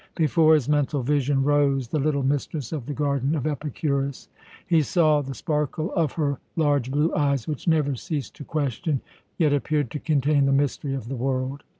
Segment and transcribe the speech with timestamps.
[0.15, 4.29] Before his mental vision rose the little mistress of the garden of Epicurus.
[4.65, 9.01] He saw the sparkle of her large blue eyes, which never ceased to question,
[9.37, 11.61] yet appeared to contain the mystery of the world.